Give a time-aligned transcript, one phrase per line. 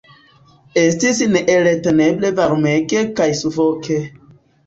[0.83, 4.01] Estis neelteneble varmege kaj sufoke.